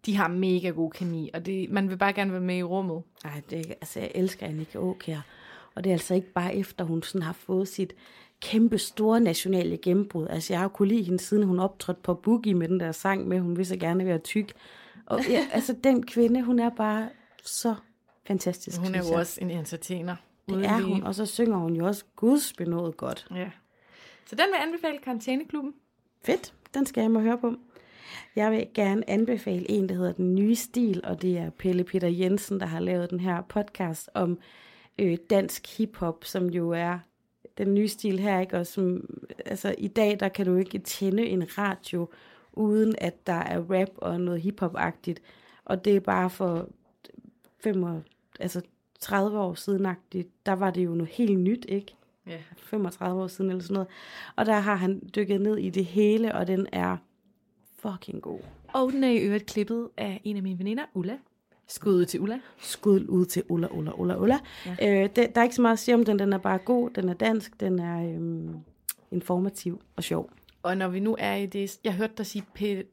de 0.06 0.16
har 0.16 0.28
mega 0.28 0.68
god 0.68 0.90
kemi, 0.90 1.30
og 1.34 1.46
det, 1.46 1.70
man 1.70 1.90
vil 1.90 1.96
bare 1.96 2.12
gerne 2.12 2.32
være 2.32 2.40
med 2.40 2.56
i 2.56 2.62
rummet. 2.62 3.02
Nej, 3.24 3.42
det, 3.50 3.66
altså 3.66 4.00
jeg 4.00 4.12
elsker 4.14 4.46
Annika 4.46 4.78
Åkær. 4.78 5.20
Og 5.74 5.84
det 5.84 5.90
er 5.90 5.94
altså 5.94 6.14
ikke 6.14 6.32
bare 6.32 6.56
efter, 6.56 6.84
hun 6.84 7.02
sådan 7.02 7.22
har 7.22 7.32
fået 7.32 7.68
sit 7.68 7.94
kæmpe 8.44 8.78
store 8.78 9.20
nationale 9.20 9.76
gennembrud. 9.76 10.26
Altså, 10.30 10.52
jeg 10.52 10.60
har 10.60 10.64
jo 10.64 10.68
kunne 10.68 10.88
lide 10.88 11.02
hende, 11.02 11.18
siden 11.18 11.42
hun 11.42 11.58
optrådte 11.58 12.00
på 12.02 12.14
Boogie 12.14 12.54
med 12.54 12.68
den 12.68 12.80
der 12.80 12.92
sang 12.92 13.28
med, 13.28 13.40
hun 13.40 13.56
vil 13.56 13.66
så 13.66 13.76
gerne 13.76 14.06
være 14.06 14.18
tyk. 14.18 14.52
Og 15.06 15.20
ja, 15.28 15.46
altså, 15.52 15.76
den 15.84 16.06
kvinde, 16.06 16.42
hun 16.42 16.58
er 16.58 16.70
bare 16.70 17.08
så 17.42 17.74
fantastisk. 18.26 18.80
Hun 18.80 18.94
er 18.94 18.98
jo 18.98 19.18
også 19.18 19.40
en 19.40 19.50
entertainer. 19.50 20.16
Det 20.48 20.66
er 20.66 20.80
hun, 20.80 21.02
og 21.02 21.14
så 21.14 21.26
synger 21.26 21.56
hun 21.56 21.76
jo 21.76 21.86
også 21.86 22.04
gudsbenået 22.16 22.96
godt. 22.96 23.26
Ja. 23.34 23.50
Så 24.26 24.36
den 24.36 24.44
vil 24.46 24.54
jeg 24.54 24.62
anbefale 24.66 24.98
Karantæneklubben. 24.98 25.74
Fedt, 26.22 26.54
den 26.74 26.86
skal 26.86 27.00
jeg 27.00 27.10
må 27.10 27.20
høre 27.20 27.38
på. 27.38 27.54
Jeg 28.36 28.50
vil 28.50 28.66
gerne 28.74 29.10
anbefale 29.10 29.70
en, 29.70 29.88
der 29.88 29.94
hedder 29.94 30.12
Den 30.12 30.34
Nye 30.34 30.54
Stil, 30.54 31.00
og 31.04 31.22
det 31.22 31.38
er 31.38 31.50
Pelle 31.50 31.84
Peter 31.84 32.08
Jensen, 32.08 32.60
der 32.60 32.66
har 32.66 32.80
lavet 32.80 33.10
den 33.10 33.20
her 33.20 33.42
podcast 33.42 34.10
om 34.14 34.38
øh, 34.98 35.16
dansk 35.30 35.78
hiphop, 35.78 36.24
som 36.24 36.46
jo 36.46 36.70
er 36.70 36.98
den 37.58 37.74
nye 37.74 37.88
stil 37.88 38.18
her, 38.18 38.40
ikke? 38.40 38.58
Og 38.58 38.66
som, 38.66 39.08
altså, 39.46 39.74
i 39.78 39.88
dag, 39.88 40.20
der 40.20 40.28
kan 40.28 40.46
du 40.46 40.56
ikke 40.56 40.78
tænde 40.78 41.26
en 41.26 41.58
radio, 41.58 42.08
uden 42.52 42.94
at 42.98 43.26
der 43.26 43.32
er 43.32 43.60
rap 43.70 43.90
og 43.96 44.20
noget 44.20 44.40
hiphop-agtigt. 44.40 45.18
Og 45.64 45.84
det 45.84 45.96
er 45.96 46.00
bare 46.00 46.30
for 46.30 46.68
5, 47.60 47.84
altså 48.40 48.62
30 49.00 49.38
år 49.38 49.54
siden 49.54 49.86
der 50.46 50.52
var 50.52 50.70
det 50.70 50.84
jo 50.84 50.90
noget 50.90 51.12
helt 51.12 51.38
nyt, 51.38 51.66
ikke? 51.68 51.96
Ja. 52.26 52.38
35 52.56 53.22
år 53.22 53.26
siden 53.26 53.50
eller 53.50 53.62
sådan 53.62 53.74
noget. 53.74 53.88
Og 54.36 54.46
der 54.46 54.58
har 54.58 54.74
han 54.74 55.10
dykket 55.14 55.40
ned 55.40 55.56
i 55.56 55.70
det 55.70 55.84
hele, 55.84 56.34
og 56.34 56.46
den 56.46 56.66
er 56.72 56.96
fucking 57.78 58.22
god. 58.22 58.40
Og 58.72 58.92
den 58.92 59.04
er 59.04 59.10
i 59.10 59.18
øvrigt 59.18 59.46
klippet 59.46 59.88
af 59.96 60.20
en 60.24 60.36
af 60.36 60.42
mine 60.42 60.58
veninder, 60.58 60.84
Ulla. 60.94 61.18
Skud 61.74 62.04
til 62.04 62.20
Ulla. 62.20 62.38
Skud 62.58 63.06
ud 63.08 63.26
til 63.26 63.42
Ulla, 63.48 63.68
Ulla, 63.70 63.92
Ulla, 63.92 64.16
Ulla. 64.16 64.38
Ja. 64.66 65.02
Øh, 65.02 65.08
det, 65.16 65.34
der 65.34 65.40
er 65.40 65.42
ikke 65.42 65.54
så 65.54 65.62
meget 65.62 65.72
at 65.72 65.78
sige 65.78 65.94
om 65.94 66.04
den. 66.04 66.18
Den 66.18 66.32
er 66.32 66.38
bare 66.38 66.58
god, 66.58 66.90
den 66.90 67.08
er 67.08 67.14
dansk, 67.14 67.60
den 67.60 67.78
er 67.78 68.14
øhm, 68.14 68.56
informativ 69.10 69.80
og 69.96 70.02
sjov. 70.04 70.30
Og 70.62 70.76
når 70.76 70.88
vi 70.88 71.00
nu 71.00 71.16
er 71.18 71.34
i 71.34 71.46
det, 71.46 71.78
jeg 71.84 71.92
hørte 71.92 72.12
dig 72.18 72.26
sige 72.26 72.44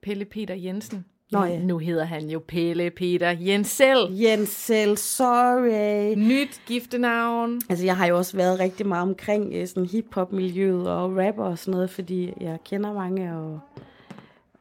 Pelle 0.02 0.26
Peter 0.26 0.56
Jensen. 0.56 1.06
Nå 1.32 1.44
ja. 1.44 1.60
Nu 1.60 1.78
hedder 1.78 2.04
han 2.06 2.30
jo 2.30 2.42
Pelle 2.48 2.90
Peter 2.90 3.36
Jensel. 3.40 4.08
Jensel, 4.10 4.98
sorry. 4.98 6.16
Nyt 6.16 6.62
giftenavn. 6.66 7.62
Altså, 7.70 7.86
jeg 7.86 7.98
har 7.98 8.06
jo 8.06 8.18
også 8.18 8.38
været 8.38 8.60
rigtig 8.60 8.88
meget 8.88 9.02
omkring 9.02 9.54
øh, 9.54 9.68
sådan 9.68 9.86
hip-hop-miljøet 9.86 10.90
og 10.90 11.18
rapper 11.18 11.44
og 11.44 11.58
sådan 11.58 11.72
noget, 11.72 11.90
fordi 11.90 12.34
jeg 12.42 12.58
kender 12.66 12.94
mange 12.94 13.36
og 13.36 13.60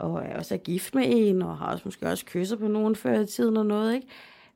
og 0.01 0.25
er 0.25 0.37
også 0.37 0.55
er 0.55 0.59
gift 0.59 0.95
med 0.95 1.05
en, 1.07 1.43
og 1.43 1.59
har 1.59 1.67
også 1.67 1.83
måske 1.85 2.09
også 2.09 2.25
kysset 2.27 2.59
på 2.59 2.69
nogen 2.69 2.97
før 2.97 3.21
i 3.21 3.27
tiden 3.27 3.57
og 3.57 3.67
noget, 3.67 3.95
ikke? 3.95 4.07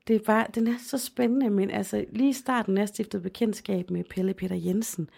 Det 0.08 0.16
er 0.16 0.20
bare, 0.26 0.46
den 0.54 0.66
er 0.66 0.74
så 0.78 0.98
spændende, 0.98 1.50
men 1.50 1.70
altså 1.70 2.04
lige 2.12 2.30
i 2.30 2.32
starten, 2.32 2.78
jeg 2.78 2.88
stiftede 2.88 3.22
bekendtskab 3.22 3.90
med 3.90 4.04
Pelle 4.04 4.34
Peter 4.34 4.56
Jensen, 4.56 5.10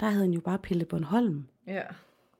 der 0.00 0.06
havde 0.06 0.24
han 0.24 0.32
jo 0.32 0.40
bare 0.40 0.58
Pelle 0.58 0.84
Bornholm. 0.84 1.46
Ja. 1.66 1.82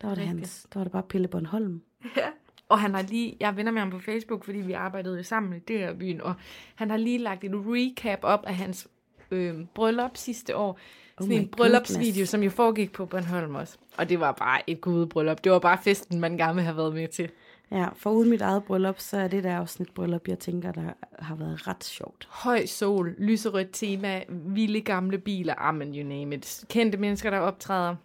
Der 0.01 0.09
var 0.09 0.15
det, 0.15 0.27
hans, 0.27 0.67
der 0.73 0.81
var 0.81 0.85
det 0.85 0.93
bare 0.93 1.03
Pelle 1.03 1.29
Bornholm. 1.29 1.83
Ja. 2.17 2.27
Og 2.69 2.79
han 2.79 2.95
har 2.95 3.03
lige, 3.03 3.37
jeg 3.41 3.57
vender 3.57 3.73
med 3.73 3.81
ham 3.81 3.91
på 3.91 3.99
Facebook, 3.99 4.45
fordi 4.45 4.59
vi 4.59 4.73
arbejdede 4.73 5.25
sammen 5.25 5.57
i 5.57 5.59
det 5.59 5.79
her 5.79 5.95
byen, 5.95 6.21
og 6.21 6.35
han 6.75 6.91
har 6.91 6.97
lige 6.97 7.19
lagt 7.19 7.45
en 7.45 7.65
recap 7.67 8.19
op 8.23 8.45
af 8.47 8.55
hans 8.55 8.89
øh, 9.31 9.55
bryllup 9.75 10.17
sidste 10.17 10.57
år. 10.57 10.79
Oh 11.21 11.25
Sådan 11.29 11.39
en 11.43 11.49
bryllupsvideo, 11.49 12.05
goodness. 12.13 12.31
som 12.31 12.43
jo 12.43 12.51
foregik 12.51 12.93
på 12.93 13.07
Bornholm 13.07 13.55
også. 13.55 13.77
Og 13.97 14.09
det 14.09 14.21
var 14.21 14.33
bare 14.33 14.71
et 14.71 14.81
gudebryllup. 14.81 15.45
Det 15.45 15.53
var 15.53 15.59
bare 15.59 15.79
festen, 15.85 16.21
man 16.21 16.37
gerne 16.37 16.55
vil 16.55 16.65
have 16.65 16.77
været 16.77 16.95
med 16.95 17.09
til. 17.09 17.31
Ja, 17.71 17.89
for 17.97 18.11
uden 18.11 18.31
mit 18.31 18.41
eget 18.41 18.65
bryllup, 18.65 19.01
så 19.01 19.17
er 19.17 19.29
det 19.29 19.45
der 19.45 19.59
også 19.59 19.83
et 19.83 19.89
bryllup, 19.95 20.29
jeg 20.29 20.39
tænker, 20.39 20.73
der 20.73 20.93
har 21.19 21.35
været 21.35 21.69
ret 21.69 21.85
sjovt. 21.85 22.29
Høj 22.31 22.67
sol, 22.67 23.15
lyserødt 23.19 23.69
tema, 23.73 24.23
vilde 24.29 24.81
gamle 24.81 25.19
biler, 25.19 25.55
amen 25.59 25.95
you 25.95 26.03
name 26.09 26.35
it. 26.35 26.65
Kendte 26.69 26.99
mennesker, 26.99 27.31
der 27.31 27.39
optræder. 27.39 27.97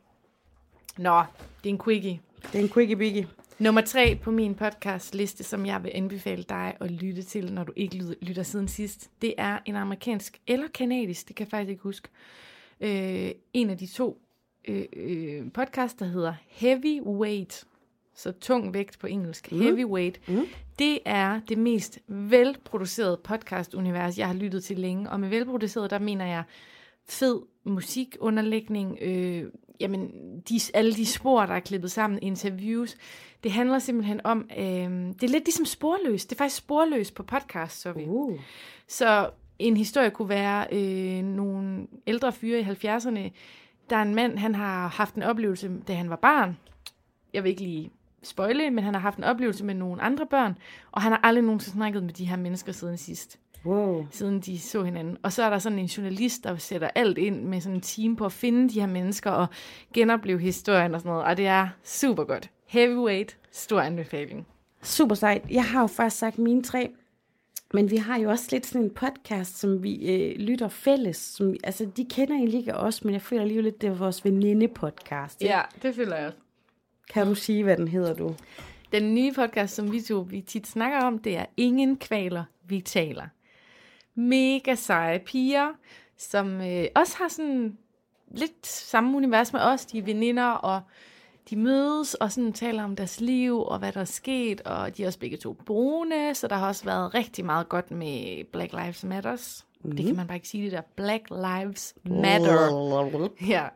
Nå, 0.98 1.24
det 1.64 1.70
er 1.70 1.74
en 1.74 1.80
quickie. 1.84 2.20
Det 2.52 2.60
er 2.60 2.64
en 2.64 2.70
quickie 2.70 2.96
biggie. 2.96 3.28
Nummer 3.60 3.82
tre 3.82 4.20
på 4.24 4.32
min 4.32 4.56
podcast 4.56 5.16
liste, 5.16 5.44
som 5.44 5.66
jeg 5.66 5.84
vil 5.84 5.92
anbefale 5.96 6.44
dig 6.50 6.74
at 6.80 6.92
lytte 6.92 7.22
til, 7.24 7.54
når 7.54 7.64
du 7.64 7.74
ikke 7.76 7.96
lyt- 7.98 8.18
lytter 8.22 8.44
siden 8.44 8.68
sidst, 8.68 9.10
det 9.22 9.34
er 9.38 9.60
en 9.66 9.76
amerikansk 9.76 10.40
eller 10.48 10.68
kanadisk, 10.68 11.28
det 11.28 11.36
kan 11.36 11.44
jeg 11.46 11.52
faktisk 11.52 11.70
ikke 11.70 11.84
huske, 11.84 12.08
øh, 12.82 13.32
en 13.54 13.70
af 13.70 13.78
de 13.78 13.88
to 13.88 14.22
øh, 14.68 14.86
øh, 14.94 15.52
podcast, 15.52 16.00
der 16.00 16.06
hedder 16.06 16.34
Heavyweight, 16.48 17.66
så 18.16 18.32
tung 18.32 18.74
vægt 18.74 19.00
på 19.00 19.08
engelsk, 19.08 19.52
mm. 19.52 19.62
Heavyweight. 19.62 20.30
Mm. 20.30 20.46
Det 20.80 21.00
er 21.06 21.40
det 21.50 21.58
mest 21.58 22.00
velproducerede 22.08 23.20
podcast-univers, 23.24 24.18
jeg 24.18 24.28
har 24.28 24.34
lyttet 24.34 24.64
til 24.64 24.80
længe, 24.80 25.10
og 25.10 25.20
med 25.20 25.30
velproduceret, 25.30 25.92
der 25.92 26.00
mener 26.00 26.26
jeg 26.26 26.44
fed 27.06 27.42
musikunderlægning, 27.64 28.98
øh, 29.02 29.44
jamen, 29.80 30.12
de, 30.50 30.60
alle 30.74 30.94
de 30.94 31.06
spor, 31.06 31.46
der 31.46 31.54
er 31.54 31.60
klippet 31.60 31.92
sammen, 31.92 32.20
interviews. 32.22 32.98
Det 33.44 33.52
handler 33.52 33.80
simpelthen 33.80 34.22
om, 34.24 34.50
øh, 34.58 34.64
det 34.64 35.24
er 35.24 35.28
lidt 35.28 35.46
ligesom 35.46 35.66
sporløs. 35.66 36.26
Det 36.26 36.36
er 36.36 36.38
faktisk 36.38 36.58
sporløs 36.58 37.12
på 37.12 37.24
podcast, 37.24 37.82
så 37.82 37.92
vi. 37.92 38.06
Uh. 38.08 38.40
Så 38.88 39.30
en 39.60 39.78
historie 39.78 40.10
kunne 40.10 40.30
være 40.30 40.68
øh, 40.72 41.24
nogle 41.24 41.88
ældre 42.08 42.32
fyre 42.32 42.60
i 42.60 42.64
70'erne. 42.64 43.30
Der 43.90 43.96
er 43.96 44.02
en 44.02 44.16
mand, 44.16 44.38
han 44.38 44.56
har 44.56 44.88
haft 44.88 45.16
en 45.16 45.24
oplevelse, 45.24 45.72
da 45.88 45.94
han 45.94 46.10
var 46.10 46.16
barn. 46.16 46.58
Jeg 47.34 47.44
vil 47.44 47.50
ikke 47.50 47.62
lige 47.62 47.92
spoile, 48.24 48.70
men 48.70 48.84
han 48.84 48.94
har 48.94 49.02
haft 49.02 49.18
en 49.18 49.24
oplevelse 49.24 49.66
med 49.66 49.76
nogle 49.76 50.02
andre 50.02 50.26
børn, 50.26 50.58
og 50.92 51.02
han 51.02 51.12
har 51.12 51.20
aldrig 51.24 51.44
nogensinde 51.44 51.76
snakket 51.76 52.04
med 52.04 52.14
de 52.14 52.26
her 52.26 52.36
mennesker 52.38 52.72
siden 52.72 52.98
sidst 52.98 53.40
Wow. 53.66 54.08
siden 54.12 54.40
de 54.40 54.60
så 54.60 54.84
hinanden. 54.84 55.18
Og 55.24 55.34
så 55.34 55.44
er 55.44 55.50
der 55.50 55.60
sådan 55.60 55.80
en 55.80 55.86
journalist, 55.86 56.44
der 56.44 56.56
sætter 56.56 56.90
alt 56.96 57.18
ind 57.18 57.44
med 57.44 57.62
sådan 57.62 57.76
en 57.76 57.82
team 57.82 58.16
på 58.16 58.26
at 58.26 58.32
finde 58.32 58.70
de 58.70 58.80
her 58.80 58.88
mennesker 58.88 59.32
og 59.32 59.48
genopleve 59.94 60.40
historien 60.40 60.94
og 60.96 61.00
sådan 61.02 61.10
noget. 61.10 61.26
Og 61.26 61.38
det 61.38 61.48
er 61.48 61.68
super 61.84 62.24
godt. 62.24 62.50
Heavyweight, 62.68 63.38
stor 63.52 63.82
anbefaling. 63.82 64.48
Super 64.82 65.16
sejt. 65.16 65.42
Jeg 65.52 65.64
har 65.66 65.82
jo 65.82 65.88
først 65.88 66.18
sagt 66.18 66.38
mine 66.38 66.64
tre, 66.64 66.90
men 67.74 67.92
vi 67.92 67.98
har 67.98 68.18
jo 68.20 68.30
også 68.30 68.48
lidt 68.52 68.66
sådan 68.66 68.82
en 68.82 68.94
podcast, 68.94 69.60
som 69.60 69.84
vi 69.84 70.16
øh, 70.16 70.36
lytter 70.36 70.68
fælles. 70.68 71.18
Som, 71.18 71.56
altså, 71.64 71.86
de 71.98 72.06
kender 72.06 72.36
egentlig 72.36 72.60
ikke 72.60 72.76
os, 72.76 73.04
men 73.04 73.14
jeg 73.14 73.22
føler 73.22 73.42
alligevel 73.42 73.64
lidt, 73.64 73.82
det 73.82 73.90
er 73.90 73.94
vores 73.94 74.26
veninde-podcast. 74.26 75.42
ikke? 75.42 75.56
Ja, 75.56 75.62
det 75.82 75.96
føler 75.96 76.16
jeg 76.16 76.28
også. 76.28 76.38
Kan 77.10 77.28
du 77.28 77.36
sige, 77.36 77.64
hvad 77.64 77.78
den 77.78 77.88
hedder, 77.88 78.14
du? 78.14 78.36
Den 78.92 79.16
nye 79.16 79.32
podcast, 79.34 79.76
som 79.76 79.92
vi 79.92 80.02
to 80.02 80.20
vi 80.30 80.42
tit 80.42 80.68
snakker 80.68 81.00
om, 81.00 81.20
det 81.20 81.38
er 81.38 81.46
Ingen 81.58 81.98
kvaler, 81.98 82.44
vi 82.64 82.82
taler. 82.82 83.28
Mega 84.16 84.76
seje 84.76 85.20
piger, 85.20 85.74
som 86.18 86.62
øh, 86.62 86.86
også 86.96 87.18
har 87.18 87.28
sådan 87.28 87.78
lidt 88.32 88.68
samme 88.68 89.18
univers 89.18 89.54
med 89.54 89.62
os. 89.62 89.86
De 89.86 89.98
er 89.98 90.04
veninder, 90.04 90.52
og 90.52 90.82
de 91.50 91.56
mødes 91.56 92.14
og 92.14 92.32
sådan 92.32 92.54
taler 92.54 92.84
om 92.84 92.96
deres 92.96 93.22
liv 93.22 93.60
og 93.60 93.80
hvad 93.80 93.92
der 93.92 94.00
er 94.02 94.06
sket, 94.06 94.62
og 94.62 94.98
de 94.98 95.04
er 95.04 95.08
også 95.08 95.20
begge 95.20 95.38
to 95.38 95.54
brune, 95.66 96.36
så 96.36 96.48
der 96.48 96.56
har 96.56 96.68
også 96.68 96.86
været 96.86 97.14
rigtig 97.14 97.46
meget 97.46 97.70
godt 97.70 97.92
med 97.92 98.44
Black 98.52 98.74
Lives 98.74 99.04
Matters. 99.04 99.66
Mm. 99.84 99.92
Det 99.92 100.06
kan 100.06 100.16
man 100.16 100.28
bare 100.28 100.38
ikke 100.38 100.48
sige 100.48 100.64
det 100.64 100.72
der. 100.72 100.82
Black 100.96 101.30
Lives 101.30 101.96
Matter. 102.04 103.30
Ja. 103.48 103.68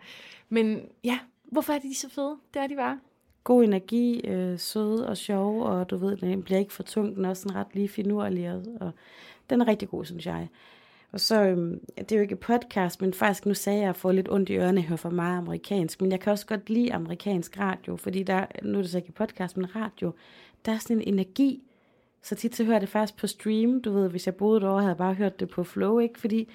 Men 0.49 0.81
ja, 1.03 1.19
hvorfor 1.51 1.73
er 1.73 1.79
de 1.79 1.95
så 1.95 2.09
fede? 2.09 2.35
Det 2.53 2.61
er 2.61 2.67
de 2.67 2.75
bare. 2.75 2.99
God 3.43 3.63
energi, 3.63 4.19
øh, 4.27 4.59
søde 4.59 5.07
og 5.07 5.17
sjove, 5.17 5.65
og 5.65 5.89
du 5.89 5.97
ved, 5.97 6.17
den 6.17 6.43
bliver 6.43 6.59
ikke 6.59 6.73
for 6.73 6.83
tung, 6.83 7.15
den 7.15 7.25
er 7.25 7.29
også 7.29 7.41
sådan 7.41 7.57
ret 7.57 7.67
lige 7.73 7.89
finurlig, 7.89 8.51
og, 8.51 8.63
og 8.79 8.91
den 9.49 9.61
er 9.61 9.67
rigtig 9.67 9.89
god, 9.89 10.05
synes 10.05 10.25
jeg. 10.25 10.47
Og 11.13 11.19
så, 11.19 11.43
øhm, 11.43 11.79
det 11.97 12.11
er 12.11 12.15
jo 12.15 12.21
ikke 12.21 12.35
podcast, 12.35 13.01
men 13.01 13.13
faktisk, 13.13 13.45
nu 13.45 13.53
sagde 13.53 13.79
jeg, 13.79 13.83
at 13.83 13.87
jeg 13.87 13.95
får 13.95 14.11
lidt 14.11 14.29
ondt 14.29 14.49
i 14.49 14.55
ørerne, 14.55 14.81
hører 14.81 14.97
for 14.97 15.09
meget 15.09 15.37
amerikansk, 15.37 16.01
men 16.01 16.11
jeg 16.11 16.19
kan 16.19 16.31
også 16.31 16.45
godt 16.45 16.69
lide 16.69 16.93
amerikansk 16.93 17.59
radio, 17.59 17.95
fordi 17.95 18.23
der, 18.23 18.45
nu 18.63 18.77
er 18.77 18.81
det 18.81 18.91
så 18.91 18.97
ikke 18.97 19.11
podcast, 19.11 19.57
men 19.57 19.75
radio, 19.75 20.13
der 20.65 20.71
er 20.71 20.77
sådan 20.77 20.97
en 20.97 21.13
energi, 21.13 21.63
så 22.21 22.35
tit 22.35 22.55
så 22.55 22.63
hører 22.63 22.75
jeg 22.75 22.81
det 22.81 22.89
faktisk 22.89 23.19
på 23.19 23.27
stream, 23.27 23.81
du 23.81 23.93
ved, 23.93 24.09
hvis 24.09 24.25
jeg 24.25 24.35
boede 24.35 24.61
derovre, 24.61 24.81
havde 24.81 24.89
jeg 24.89 24.97
bare 24.97 25.13
hørt 25.13 25.39
det 25.39 25.49
på 25.49 25.63
Flow, 25.63 25.99
ikke? 25.99 26.19
Fordi, 26.19 26.49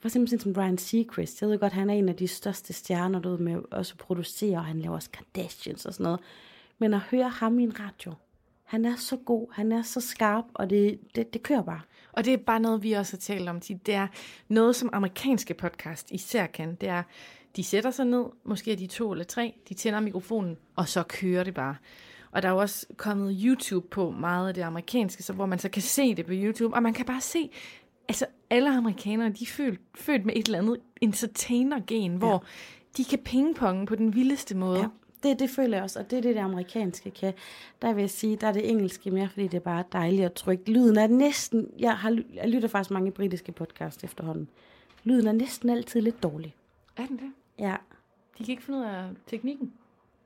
for 0.00 0.08
eksempel 0.08 0.28
sådan 0.28 0.40
som 0.40 0.62
Ryan 0.62 0.78
Seacrest, 0.78 1.40
jeg 1.40 1.48
ved 1.48 1.58
godt, 1.58 1.72
han 1.72 1.90
er 1.90 1.94
en 1.94 2.08
af 2.08 2.16
de 2.16 2.28
største 2.28 2.72
stjerner, 2.72 3.20
du 3.20 3.30
ved, 3.30 3.38
med 3.38 3.60
også 3.70 3.94
at 3.94 3.98
producere, 3.98 4.56
og 4.56 4.64
han 4.64 4.80
laver 4.80 4.94
også 4.94 5.10
Kardashians 5.10 5.86
og 5.86 5.94
sådan 5.94 6.04
noget. 6.04 6.20
Men 6.78 6.94
at 6.94 7.00
høre 7.00 7.28
ham 7.28 7.58
i 7.58 7.62
en 7.62 7.80
radio, 7.80 8.12
han 8.68 8.84
er 8.84 8.96
så 8.96 9.16
god, 9.16 9.46
han 9.52 9.72
er 9.72 9.82
så 9.82 10.00
skarp, 10.00 10.44
og 10.54 10.70
det, 10.70 10.98
det, 11.14 11.32
det 11.32 11.42
kører 11.42 11.62
bare. 11.62 11.80
Og 12.12 12.24
det 12.24 12.32
er 12.32 12.36
bare 12.36 12.60
noget, 12.60 12.82
vi 12.82 12.92
også 12.92 13.12
har 13.12 13.18
talt 13.18 13.48
om 13.48 13.60
tit. 13.60 13.86
Det 13.86 13.94
er 13.94 14.06
noget, 14.48 14.76
som 14.76 14.90
amerikanske 14.92 15.54
podcast 15.54 16.10
især 16.10 16.46
kan. 16.46 16.74
Det 16.74 16.88
er, 16.88 17.02
de 17.56 17.64
sætter 17.64 17.90
sig 17.90 18.06
ned, 18.06 18.24
måske 18.44 18.72
er 18.72 18.76
de 18.76 18.86
to 18.86 19.12
eller 19.12 19.24
tre, 19.24 19.54
de 19.68 19.74
tænder 19.74 20.00
mikrofonen, 20.00 20.56
og 20.76 20.88
så 20.88 21.02
kører 21.02 21.44
det 21.44 21.54
bare. 21.54 21.76
Og 22.30 22.42
der 22.42 22.48
er 22.48 22.52
jo 22.52 22.58
også 22.58 22.86
kommet 22.96 23.40
YouTube 23.44 23.88
på 23.88 24.10
meget 24.10 24.48
af 24.48 24.54
det 24.54 24.62
amerikanske, 24.62 25.22
så 25.22 25.32
hvor 25.32 25.46
man 25.46 25.58
så 25.58 25.68
kan 25.68 25.82
se 25.82 26.14
det 26.14 26.26
på 26.26 26.32
YouTube, 26.34 26.74
og 26.74 26.82
man 26.82 26.94
kan 26.94 27.06
bare 27.06 27.20
se, 27.20 27.50
altså 28.08 28.26
alle 28.50 28.76
amerikanere, 28.76 29.28
de 29.28 29.44
er 29.44 29.46
født, 29.46 29.80
født 29.94 30.24
med 30.24 30.36
et 30.36 30.46
eller 30.46 30.58
andet 30.58 30.76
entertainer-gen, 31.00 32.16
hvor 32.16 32.44
de 32.96 33.04
kan 33.04 33.18
pingponge 33.18 33.86
på 33.86 33.94
den 33.94 34.14
vildeste 34.14 34.56
måde. 34.56 34.80
Ja, 34.80 34.86
det, 35.22 35.38
det 35.38 35.50
føler 35.50 35.76
jeg 35.76 35.84
også, 35.84 35.98
og 35.98 36.10
det 36.10 36.16
er 36.16 36.22
det, 36.22 36.34
det 36.34 36.40
amerikanske 36.40 37.10
kan. 37.10 37.34
Der 37.82 37.92
vil 37.92 38.02
jeg 38.02 38.10
sige, 38.10 38.36
der 38.36 38.46
er 38.46 38.52
det 38.52 38.70
engelske 38.70 39.10
mere, 39.10 39.28
fordi 39.28 39.42
det 39.42 39.54
er 39.54 39.60
bare 39.60 39.84
dejligt 39.92 40.24
at 40.24 40.32
trykke. 40.32 40.70
Lyden 40.70 40.96
er 40.96 41.06
næsten, 41.06 41.70
jeg, 41.78 41.96
har, 41.96 42.18
jeg 42.34 42.48
lytter 42.48 42.68
faktisk 42.68 42.90
mange 42.90 43.10
britiske 43.10 43.52
podcast 43.52 44.04
efterhånden. 44.04 44.48
Lyden 45.04 45.26
er 45.26 45.32
næsten 45.32 45.70
altid 45.70 46.00
lidt 46.00 46.22
dårlig. 46.22 46.54
Er 46.96 47.06
den 47.06 47.16
det? 47.16 47.32
Ja. 47.58 47.76
De 48.38 48.44
kan 48.44 48.52
ikke 48.52 48.62
finde 48.62 48.78
ud 48.78 48.84
af 48.84 49.04
teknikken. 49.26 49.72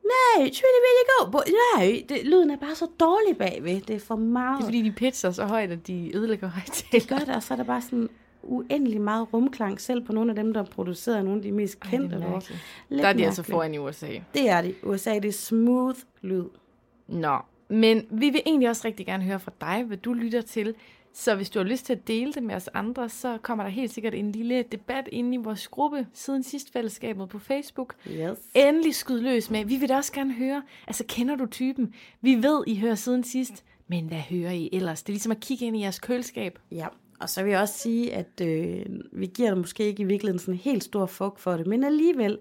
Nej, 0.04 0.46
it's 0.49 0.62
really, 0.64 0.82
really 0.87 1.06
good, 1.18 1.32
but 1.32 1.42
nej, 1.75 2.04
det, 2.08 2.26
lyden 2.26 2.50
er 2.50 2.56
bare 2.56 2.75
så 2.75 2.87
dårlig 3.00 3.37
bagved. 3.37 3.80
Det 3.80 3.96
er 3.96 4.00
for 4.00 4.16
meget. 4.16 4.56
Det 4.58 4.62
er 4.62 4.66
fordi, 4.66 4.82
de 4.82 4.92
pitcher 4.92 5.30
så 5.30 5.44
højt, 5.44 5.70
at 5.70 5.87
de 5.87 6.16
ødelægger 6.16 6.49
højtaler. 6.49 7.06
gør 7.08 7.25
det, 7.25 7.37
og 7.37 7.42
så 7.42 7.54
er 7.54 7.56
der 7.56 7.64
bare 7.64 7.82
sådan 7.82 8.08
uendelig 8.42 9.00
meget 9.00 9.32
rumklang, 9.32 9.80
selv 9.80 10.04
på 10.04 10.12
nogle 10.12 10.30
af 10.30 10.37
dem, 10.37 10.54
der 10.54 10.62
producerer 10.62 11.22
nogle 11.22 11.37
af 11.37 11.42
de 11.42 11.52
mest 11.52 11.80
kendte. 11.80 12.16
det 12.16 12.25
er 12.25 12.40
Der 12.90 13.08
er 13.08 13.12
de 13.12 13.26
altså 13.26 13.42
foran 13.42 13.75
i 13.75 13.78
USA. 13.78 14.08
Det 14.34 14.49
er 14.49 14.62
det. 14.62 14.75
USA, 14.82 15.14
det 15.14 15.25
er 15.25 15.32
smooth 15.32 15.99
lyd. 16.22 16.44
Nå, 17.08 17.38
men 17.68 18.06
vi 18.11 18.30
vil 18.30 18.42
egentlig 18.46 18.68
også 18.68 18.82
rigtig 18.84 19.06
gerne 19.06 19.25
høre 19.25 19.40
fra 19.40 19.52
dig, 19.61 19.84
hvad 19.84 19.96
du 19.96 20.12
lytter 20.12 20.40
til. 20.40 20.75
Så 21.14 21.34
hvis 21.34 21.50
du 21.50 21.58
har 21.58 21.64
lyst 21.66 21.87
til 21.87 21.92
at 21.92 22.08
dele 22.08 22.32
det 22.32 22.42
med 22.42 22.54
os 22.54 22.68
andre, 22.75 23.08
så 23.08 23.38
kommer 23.42 23.64
der 23.64 23.70
helt 23.70 23.92
sikkert 23.92 24.14
en 24.14 24.32
lille 24.32 24.62
debat 24.62 25.08
inde 25.12 25.34
i 25.34 25.37
vores 25.37 25.68
gruppe, 25.68 26.06
siden 26.12 26.42
sidst 26.42 26.72
fællesskabet 26.72 27.28
på 27.28 27.38
Facebook. 27.38 27.94
Yes. 28.11 28.38
Endelig 28.54 28.94
skyd 28.94 29.20
løs 29.20 29.50
med, 29.50 29.64
vi 29.64 29.76
vil 29.76 29.88
da 29.88 29.96
også 29.96 30.12
gerne 30.12 30.32
høre, 30.32 30.62
altså 30.87 31.04
kender 31.08 31.37
du 31.37 31.46
typen? 31.46 31.94
Vi 32.20 32.34
ved, 32.34 32.64
I 32.66 32.78
hører 32.78 32.94
siden 32.94 33.25
sidst, 33.25 33.64
men 33.88 34.06
hvad 34.06 34.18
hører 34.18 34.50
I 34.52 34.68
ellers? 34.72 35.02
Det 35.02 35.08
er 35.08 35.12
ligesom 35.12 35.32
at 35.32 35.40
kigge 35.40 35.66
ind 35.66 35.76
i 35.76 35.80
jeres 35.80 35.99
køleskab. 35.99 36.58
Ja, 36.70 36.87
og 37.23 37.29
så 37.29 37.43
vil 37.43 37.50
jeg 37.50 37.61
også 37.61 37.79
sige, 37.79 38.14
at 38.14 38.41
øh, 38.43 38.87
vi 39.12 39.26
giver 39.26 39.49
det 39.49 39.59
måske 39.59 39.85
ikke 39.85 40.00
i 40.02 40.07
virkeligheden 40.07 40.38
sådan 40.38 40.55
en 40.55 40.61
helt 40.61 40.85
stor 40.85 41.07
fuck 41.07 41.38
for 41.38 41.52
det, 41.57 41.67
men 41.67 41.85
alligevel, 41.85 42.38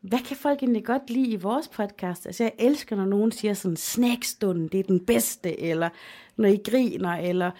hvad 0.00 0.18
kan 0.18 0.36
folk 0.36 0.58
egentlig 0.62 0.84
godt 0.84 1.10
lide 1.10 1.28
i 1.30 1.36
vores 1.36 1.68
podcast? 1.68 2.26
Altså, 2.26 2.42
jeg 2.42 2.52
elsker, 2.58 2.96
når 2.96 3.04
nogen 3.04 3.32
siger 3.32 3.54
sådan, 3.54 3.76
snackstunden, 3.76 4.68
det 4.68 4.80
er 4.80 4.84
den 4.84 5.00
bedste, 5.06 5.60
eller 5.60 5.88
når 6.36 6.48
I 6.48 6.60
griner, 6.70 7.10
eller 7.16 7.50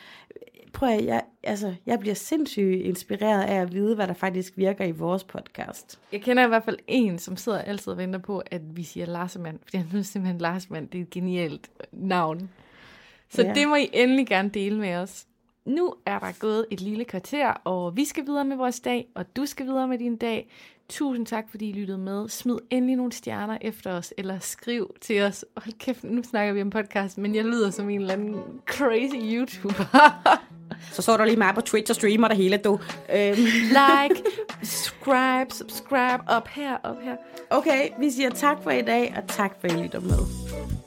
prøv 0.72 0.88
at, 0.88 1.04
jeg, 1.04 1.22
altså, 1.42 1.74
jeg 1.86 1.98
bliver 1.98 2.14
sindssygt 2.14 2.82
inspireret 2.82 3.42
af 3.42 3.54
at 3.54 3.72
vide, 3.72 3.94
hvad 3.94 4.06
der 4.06 4.14
faktisk 4.14 4.52
virker 4.56 4.84
i 4.84 4.90
vores 4.90 5.24
podcast. 5.24 5.98
Jeg 6.12 6.22
kender 6.22 6.44
i 6.44 6.48
hvert 6.48 6.64
fald 6.64 6.78
en, 6.88 7.18
som 7.18 7.36
sidder 7.36 7.58
altid 7.58 7.92
og 7.92 7.98
venter 7.98 8.18
på, 8.18 8.42
at 8.50 8.62
vi 8.76 8.82
siger 8.82 9.06
Larsemann, 9.06 9.58
fordi 9.64 9.76
han 9.76 9.86
synes 9.90 10.06
simpelthen, 10.06 10.40
Larsemann, 10.40 10.86
det 10.86 10.98
er 10.98 11.02
et 11.02 11.10
genialt 11.10 11.70
navn. 11.92 12.50
Så 13.30 13.42
Ja. 13.42 13.52
det 13.54 13.68
må 13.68 13.74
I 13.74 13.90
endelig 13.92 14.26
gerne 14.26 14.48
dele 14.48 14.78
med 14.78 14.94
os. 14.94 15.26
Nu 15.64 15.94
er 16.06 16.18
der 16.18 16.32
gået 16.38 16.66
et 16.70 16.80
lille 16.80 17.04
kvarter, 17.04 17.48
og 17.48 17.96
vi 17.96 18.04
skal 18.04 18.26
videre 18.26 18.44
med 18.44 18.56
vores 18.56 18.80
dag, 18.80 19.08
og 19.14 19.36
du 19.36 19.46
skal 19.46 19.66
videre 19.66 19.88
med 19.88 19.98
din 19.98 20.16
dag. 20.16 20.50
Tusind 20.88 21.26
tak, 21.26 21.44
fordi 21.50 21.68
I 21.68 21.72
lyttede 21.72 21.98
med. 21.98 22.28
Smid 22.28 22.58
endelig 22.70 22.96
nogle 22.96 23.12
stjerner 23.12 23.58
efter 23.60 23.92
os, 23.92 24.14
eller 24.18 24.38
skriv 24.38 24.94
til 25.00 25.22
os. 25.22 25.44
Hold 25.56 25.78
kæft, 25.78 26.04
nu 26.04 26.22
snakker 26.22 26.52
vi 26.52 26.62
om 26.62 26.70
podcast, 26.70 27.18
men 27.18 27.34
jeg 27.34 27.44
lyder 27.44 27.70
som 27.70 27.90
en 27.90 28.00
eller 28.00 28.12
anden 28.12 28.42
crazy 28.66 29.16
YouTuber. 29.16 29.84
Så 30.92 31.02
så 31.02 31.16
du 31.16 31.24
lige 31.24 31.36
mig 31.36 31.54
på 31.54 31.60
Twitch 31.60 31.90
og 31.90 31.96
streamer 31.96 32.28
det 32.28 32.36
hele, 32.36 32.56
du. 32.56 32.80
Øhm, 33.14 33.36
like, 33.36 34.22
subscribe, 34.62 35.50
subscribe, 35.50 36.22
op 36.26 36.48
her, 36.48 36.76
op 36.76 37.00
her. 37.02 37.16
okay, 37.50 37.88
vi 37.98 38.10
siger 38.10 38.30
tak 38.30 38.62
for 38.62 38.70
i 38.70 38.82
dag, 38.82 39.14
og 39.16 39.28
tak 39.28 39.60
for 39.60 39.68
at 39.68 39.72
I 39.72 39.82
lytter 39.82 40.00
med. 40.00 40.79